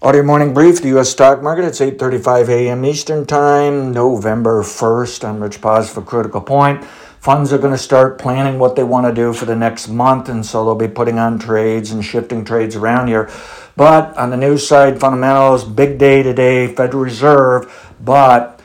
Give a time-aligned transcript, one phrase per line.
[0.00, 1.10] Audio morning brief, the U.S.
[1.10, 1.64] stock market.
[1.64, 2.84] It's 8.35 a.m.
[2.84, 5.28] Eastern Time, November 1st.
[5.28, 6.84] I'm Rich Paz for Critical Point.
[6.84, 10.28] Funds are going to start planning what they want to do for the next month,
[10.28, 13.28] and so they'll be putting on trades and shifting trades around here.
[13.74, 18.60] But on the news side, fundamentals, big day today, Federal Reserve, but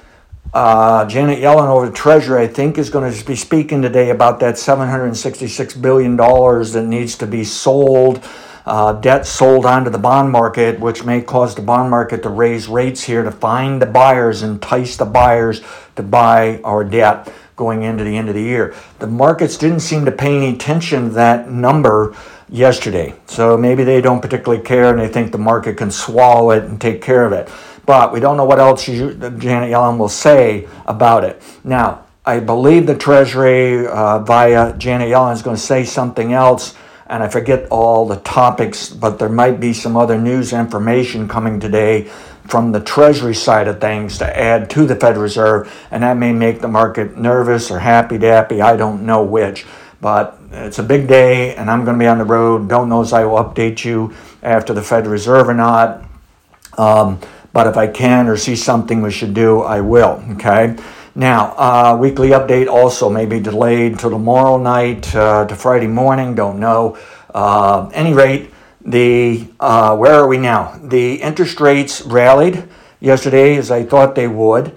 [0.54, 4.40] uh, Janet Yellen over the Treasury, I think, is going to be speaking today about
[4.42, 8.24] that $766 billion that needs to be sold
[8.66, 12.68] uh, debt sold onto the bond market, which may cause the bond market to raise
[12.68, 15.62] rates here to find the buyers, entice the buyers
[15.96, 18.74] to buy our debt going into the end of the year.
[19.00, 22.16] The markets didn't seem to pay any attention to that number
[22.50, 23.14] yesterday.
[23.26, 26.80] So maybe they don't particularly care and they think the market can swallow it and
[26.80, 27.50] take care of it.
[27.86, 31.42] But we don't know what else Janet Yellen will say about it.
[31.64, 36.76] Now, I believe the Treasury uh, via Janet Yellen is going to say something else
[37.08, 41.60] and I forget all the topics, but there might be some other news information coming
[41.60, 42.04] today
[42.48, 46.34] from the Treasury side of things to add to the Federal Reserve, and that may
[46.34, 48.62] make the market nervous or happy dappy.
[48.62, 49.66] I don't know which,
[50.02, 52.68] but it's a big day, and I'm going to be on the road.
[52.68, 56.04] Don't know if I will update you after the Federal Reserve or not.
[56.78, 57.20] Um,
[57.54, 60.24] but if I can or see something we should do, I will.
[60.32, 60.76] Okay.
[61.16, 66.34] Now, uh, weekly update also may be delayed to tomorrow night uh, to Friday morning.
[66.34, 66.98] Don't know.
[67.32, 68.52] Uh, any rate,
[68.84, 70.80] the uh, where are we now?
[70.82, 72.68] The interest rates rallied
[73.00, 74.76] yesterday as I thought they would.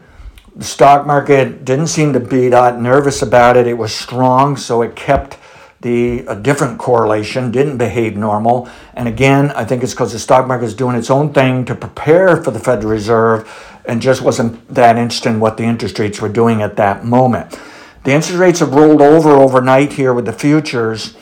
[0.55, 3.67] The stock market didn't seem to be that nervous about it.
[3.67, 5.39] It was strong, so it kept
[5.81, 8.69] the a different correlation didn't behave normal.
[8.95, 11.75] And again, I think it's because the stock market is doing its own thing to
[11.75, 16.21] prepare for the Federal Reserve and just wasn't that interested in what the interest rates
[16.21, 17.59] were doing at that moment.
[18.05, 21.17] The interest rates have rolled over overnight here with the futures,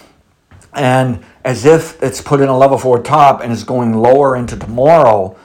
[0.73, 4.57] and as if it's put in a level four top and is going lower into
[4.57, 5.37] tomorrow,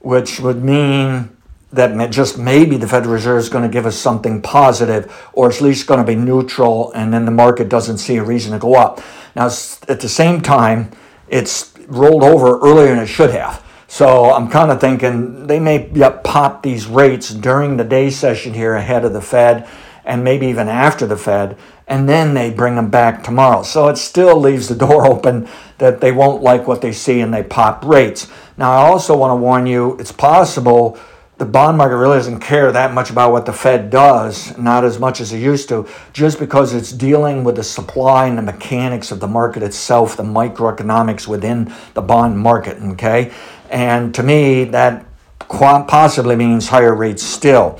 [0.00, 1.30] which would mean
[1.72, 5.60] that just maybe the Federal Reserve is going to give us something positive, or at
[5.60, 8.74] least going to be neutral, and then the market doesn't see a reason to go
[8.74, 9.00] up.
[9.34, 10.92] Now, at the same time,
[11.28, 13.63] it's rolled over earlier than it should have.
[13.94, 15.88] So I'm kind of thinking they may
[16.24, 19.68] pop these rates during the day session here ahead of the Fed
[20.04, 21.56] and maybe even after the Fed,
[21.86, 23.62] and then they bring them back tomorrow.
[23.62, 27.32] So it still leaves the door open that they won't like what they see and
[27.32, 28.26] they pop rates.
[28.56, 30.98] Now, I also want to warn you it's possible
[31.36, 35.00] the bond market really doesn't care that much about what the Fed does, not as
[35.00, 39.10] much as it used to, just because it's dealing with the supply and the mechanics
[39.10, 42.80] of the market itself, the microeconomics within the bond market.
[42.80, 43.32] Okay,
[43.74, 45.04] and to me, that
[45.48, 47.76] possibly means higher rates still.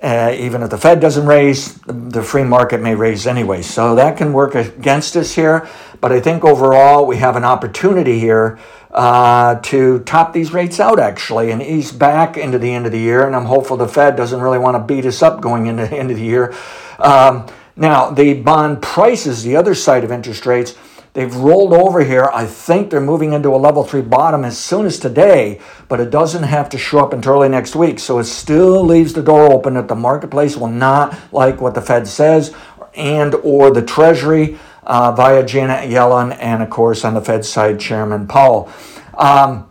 [0.00, 3.60] Uh, even if the Fed doesn't raise, the free market may raise anyway.
[3.60, 5.68] So that can work against us here.
[6.00, 8.58] But I think overall, we have an opportunity here
[8.90, 12.98] uh, to top these rates out actually and ease back into the end of the
[12.98, 13.26] year.
[13.26, 15.96] And I'm hopeful the Fed doesn't really want to beat us up going into the
[15.96, 16.54] end of the year.
[16.98, 20.74] Um, now, the bond prices, the other side of interest rates,
[21.14, 22.28] they've rolled over here.
[22.32, 26.10] I think they're moving into a level three bottom as soon as today, but it
[26.10, 27.98] doesn't have to show up until early next week.
[27.98, 31.82] So it still leaves the door open that the marketplace will not like what the
[31.82, 32.54] Fed says
[32.94, 37.80] and or the Treasury uh, via Janet Yellen and, of course, on the Fed side,
[37.80, 38.70] Chairman Powell.
[39.16, 39.70] Um,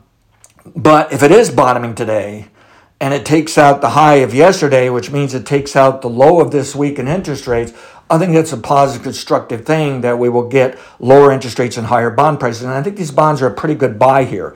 [0.76, 2.48] but if it is bottoming today,
[3.00, 6.40] and it takes out the high of yesterday, which means it takes out the low
[6.40, 7.74] of this week in interest rates,
[8.10, 11.88] I think that's a positive, constructive thing that we will get lower interest rates and
[11.88, 12.64] higher bond prices.
[12.64, 14.56] And I think these bonds are a pretty good buy here.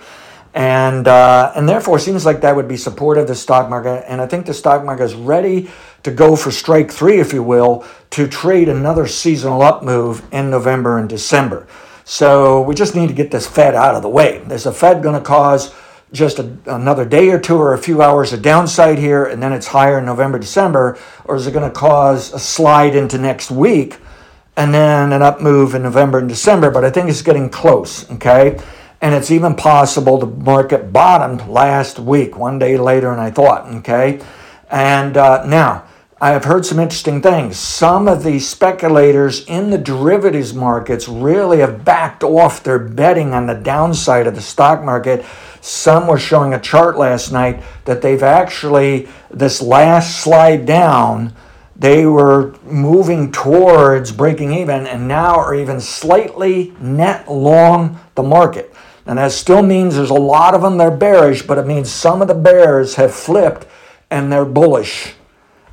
[0.53, 4.05] And, uh, and therefore, it seems like that would be supportive of the stock market.
[4.07, 5.69] And I think the stock market is ready
[6.03, 10.49] to go for strike three, if you will, to trade another seasonal up move in
[10.49, 11.67] November and December.
[12.05, 14.37] So we just need to get this Fed out of the way.
[14.49, 15.75] Is the Fed going to cause
[16.11, 19.51] just a, another day or two or a few hours of downside here and then
[19.51, 20.97] it's higher in November, December?
[21.25, 23.97] Or is it going to cause a slide into next week
[24.55, 26.71] and then an up move in November and December?
[26.71, 28.59] But I think it's getting close, okay?
[29.01, 33.67] And it's even possible the market bottomed last week, one day later than I thought,
[33.75, 34.21] okay?
[34.69, 35.85] And uh, now,
[36.19, 37.59] I have heard some interesting things.
[37.59, 43.45] Some of the speculators in the derivatives markets really have backed off their betting on
[43.45, 45.23] the downside of the stock market.
[45.61, 51.33] Some were showing a chart last night that they've actually, this last slide down,
[51.75, 58.73] they were moving towards breaking even and now are even slightly net long the market.
[59.05, 61.91] And that still means there's a lot of them that are bearish, but it means
[61.91, 63.67] some of the bears have flipped
[64.09, 65.13] and they're bullish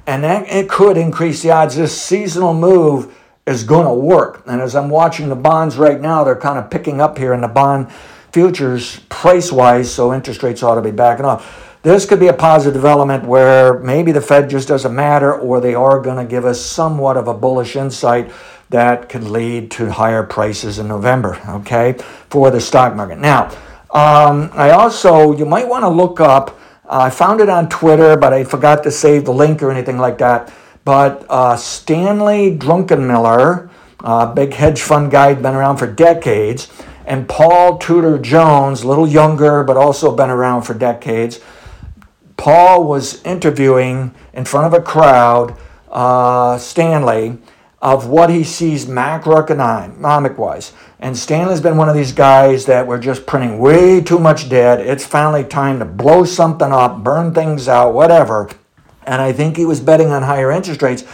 [0.06, 3.14] and that, it could increase the odds this seasonal move
[3.46, 4.42] is going to work.
[4.46, 7.40] And as I'm watching the bonds right now, they're kind of picking up here in
[7.40, 7.88] the bond
[8.34, 11.78] futures price wise, so interest rates ought to be backing off.
[11.82, 15.76] This could be a positive development where maybe the Fed just doesn't matter, or they
[15.76, 18.32] are going to give us somewhat of a bullish insight
[18.70, 21.92] that could lead to higher prices in November, okay,
[22.28, 23.18] for the stock market.
[23.20, 23.50] Now,
[23.92, 28.16] um, I also, you might want to look up, uh, I found it on Twitter,
[28.16, 30.52] but I forgot to save the link or anything like that.
[30.84, 33.70] But uh, Stanley Druckenmiller,
[34.00, 36.68] uh, big hedge fund guy, been around for decades,
[37.06, 41.40] and Paul Tudor Jones, a little younger, but also been around for decades
[42.36, 45.56] Paul was interviewing in front of a crowd
[45.90, 47.38] uh, Stanley
[47.80, 50.72] of what he sees macroeconomic wise.
[50.98, 54.80] And Stanley's been one of these guys that we're just printing way too much debt.
[54.80, 58.48] It's finally time to blow something up, burn things out, whatever.
[59.06, 61.04] And I think he was betting on higher interest rates,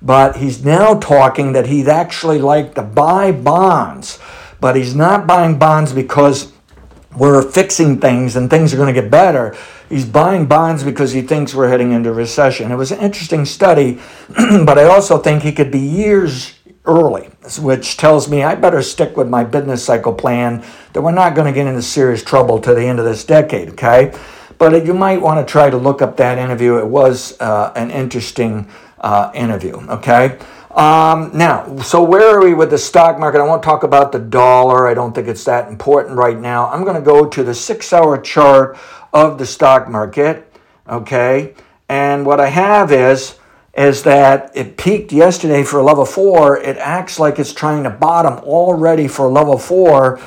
[0.00, 4.20] but he's now talking that he'd actually like to buy bonds.
[4.60, 6.52] But he's not buying bonds because
[7.16, 9.56] we're fixing things and things are going to get better.
[9.88, 12.70] He's buying bonds because he thinks we're heading into recession.
[12.70, 14.00] It was an interesting study,
[14.64, 16.54] but I also think he could be years
[16.84, 17.28] early,
[17.58, 21.46] which tells me I better stick with my business cycle plan that we're not going
[21.46, 24.16] to get into serious trouble to the end of this decade, okay?
[24.58, 26.78] But you might want to try to look up that interview.
[26.78, 28.68] It was uh, an interesting
[29.00, 30.38] uh, interview, okay?
[30.70, 33.40] Um, now, so where are we with the stock market?
[33.40, 34.86] I won't talk about the dollar.
[34.86, 36.68] I don't think it's that important right now.
[36.70, 38.78] I'm going to go to the six hour chart
[39.12, 40.52] of the stock market.
[40.88, 41.54] Okay.
[41.88, 43.36] And what I have is,
[43.74, 46.56] is that it peaked yesterday for level four.
[46.58, 50.20] It acts like it's trying to bottom already for level four.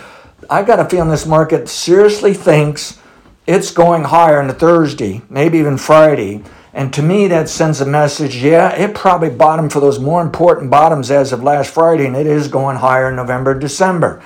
[0.50, 3.00] I got a feeling this market seriously thinks
[3.48, 6.44] it's going higher on Thursday, maybe even Friday.
[6.74, 10.72] And to me, that sends a message yeah, it probably bottomed for those more important
[10.72, 14.24] bottoms as of last Friday, and it is going higher in November, December.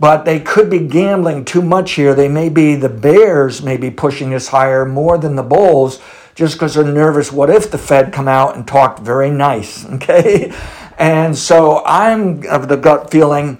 [0.00, 2.14] But they could be gambling too much here.
[2.14, 6.00] They may be, the Bears may be pushing this higher more than the Bulls
[6.34, 7.32] just because they're nervous.
[7.32, 9.84] What if the Fed come out and talked very nice?
[9.94, 10.52] Okay.
[11.00, 13.58] And so I'm of the gut feeling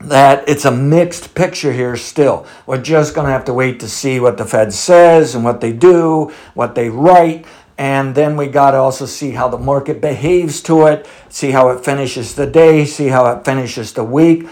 [0.00, 2.46] that it's a mixed picture here still.
[2.66, 5.60] We're just going to have to wait to see what the Fed says and what
[5.60, 7.46] they do, what they write.
[7.76, 11.70] And then we got to also see how the market behaves to it, see how
[11.70, 14.48] it finishes the day, see how it finishes the week.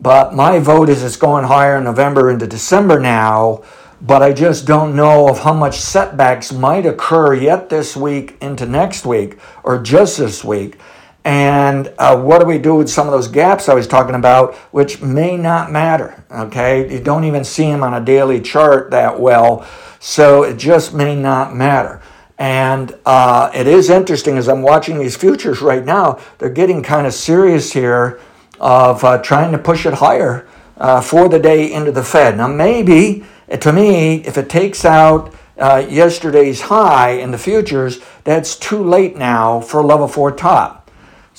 [0.00, 3.62] But my vote is it's going higher in November into December now.
[4.00, 8.64] But I just don't know of how much setbacks might occur yet this week into
[8.64, 10.78] next week or just this week.
[11.24, 14.54] And uh, what do we do with some of those gaps I was talking about,
[14.72, 16.24] which may not matter?
[16.30, 19.66] Okay, you don't even see them on a daily chart that well,
[19.98, 22.00] so it just may not matter.
[22.38, 27.06] And uh, it is interesting as I'm watching these futures right now, they're getting kind
[27.06, 28.18] of serious here
[28.58, 32.38] of uh, trying to push it higher uh, for the day into the Fed.
[32.38, 33.24] Now, maybe
[33.60, 39.16] to me, if it takes out uh, yesterday's high in the futures, that's too late
[39.16, 40.79] now for a level four top.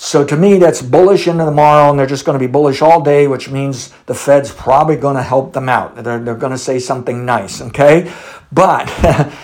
[0.04, 3.02] So to me, that's bullish into tomorrow, and they're just going to be bullish all
[3.02, 5.96] day, which means the Fed's probably going to help them out.
[5.96, 8.12] They're, they're going to say something nice, okay?
[8.52, 8.88] But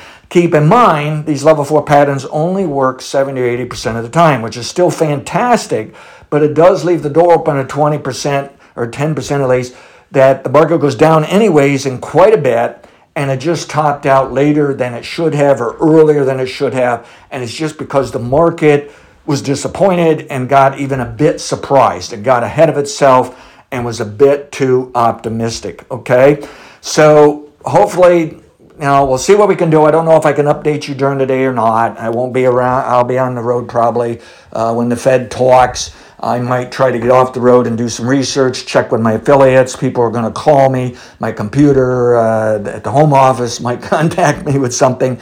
[0.29, 4.41] keep in mind, these level four patterns only work 70 or 80% of the time,
[4.41, 5.93] which is still fantastic,
[6.31, 9.75] but it does leave the door open at 20% or 10% at least
[10.09, 12.83] that the market goes down anyways in quite a bit
[13.15, 16.73] and it just topped out later than it should have or earlier than it should
[16.73, 17.07] have.
[17.29, 18.91] And it's just because the market
[19.27, 22.13] was disappointed and got even a bit surprised.
[22.13, 23.39] It got ahead of itself
[23.71, 25.89] and was a bit too optimistic.
[25.91, 26.47] Okay,
[26.81, 28.41] so hopefully.
[28.79, 29.85] Know, we'll see what we can do.
[29.85, 31.97] I don't know if I can update you during the day or not.
[31.97, 32.85] I won't be around.
[32.85, 34.21] I'll be on the road probably
[34.53, 35.95] uh, when the Fed talks.
[36.19, 39.13] I might try to get off the road and do some research, check with my
[39.13, 39.75] affiliates.
[39.75, 40.95] People are going to call me.
[41.19, 45.19] My computer uh, at the home office might contact me with something.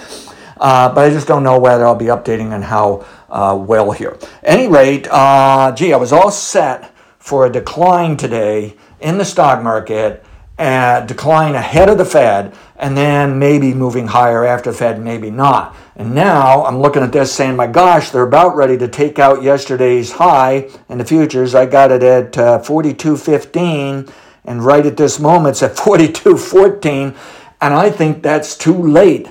[0.57, 4.17] Uh, but I just don't know whether I'll be updating on how uh, well here.
[4.43, 9.62] Any rate, uh, gee, I was all set for a decline today in the stock
[9.63, 10.24] market,
[10.57, 15.29] a decline ahead of the Fed, and then maybe moving higher after the Fed, maybe
[15.29, 15.75] not.
[15.95, 19.43] And now I'm looking at this saying, my gosh, they're about ready to take out
[19.43, 21.55] yesterday's high in the futures.
[21.55, 24.12] I got it at uh, 42.15,
[24.45, 27.15] and right at this moment it's at 42.14,
[27.62, 29.29] and I think that's too late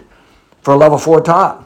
[0.65, 1.65] for a level four top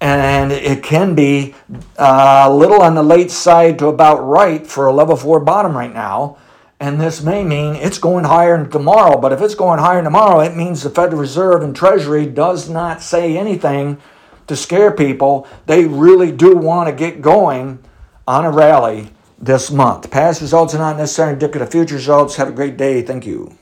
[0.00, 1.54] and it can be
[1.98, 5.76] uh, a little on the late side to about right for a level four bottom
[5.76, 6.38] right now.
[6.80, 9.18] And this may mean it's going higher tomorrow.
[9.18, 13.02] But if it's going higher tomorrow, it means the Federal Reserve and Treasury does not
[13.02, 13.98] say anything
[14.46, 15.46] to scare people.
[15.66, 17.80] They really do want to get going
[18.26, 20.10] on a rally this month.
[20.10, 22.36] Past results are not necessarily indicative of future results.
[22.36, 23.02] Have a great day.
[23.02, 23.54] Thank you.